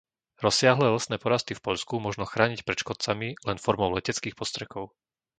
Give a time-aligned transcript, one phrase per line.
[0.43, 4.83] Rozsiahle lesné porasty v Poľsku možno chrániť pred škodcami len formou leteckých postrekov.